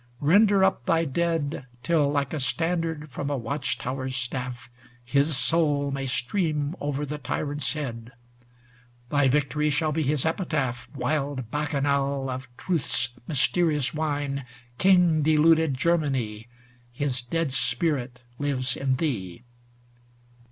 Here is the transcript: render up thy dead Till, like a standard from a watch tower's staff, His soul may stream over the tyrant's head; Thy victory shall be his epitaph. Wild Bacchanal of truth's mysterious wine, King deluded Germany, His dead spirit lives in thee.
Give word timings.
render 0.19 0.63
up 0.63 0.87
thy 0.87 1.05
dead 1.05 1.67
Till, 1.83 2.09
like 2.09 2.33
a 2.33 2.39
standard 2.39 3.11
from 3.11 3.29
a 3.29 3.37
watch 3.37 3.77
tower's 3.77 4.15
staff, 4.15 4.67
His 5.05 5.37
soul 5.37 5.91
may 5.91 6.07
stream 6.07 6.75
over 6.79 7.05
the 7.05 7.19
tyrant's 7.19 7.71
head; 7.73 8.11
Thy 9.09 9.27
victory 9.27 9.69
shall 9.69 9.91
be 9.91 10.01
his 10.01 10.25
epitaph. 10.25 10.89
Wild 10.95 11.51
Bacchanal 11.51 12.31
of 12.31 12.49
truth's 12.57 13.09
mysterious 13.27 13.93
wine, 13.93 14.43
King 14.79 15.21
deluded 15.21 15.75
Germany, 15.75 16.47
His 16.91 17.21
dead 17.21 17.51
spirit 17.51 18.21
lives 18.39 18.75
in 18.75 18.95
thee. 18.95 19.43